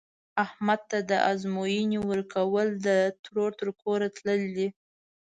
احمد 0.45 0.79
ته 0.89 0.97
د 1.09 1.11
ازموینې 1.31 1.99
ورکول، 2.09 2.67
د 2.87 2.87
ترور 3.23 3.51
تر 3.59 3.67
کوره 3.81 4.07
تلل 4.15 4.41
دي. 4.57 4.67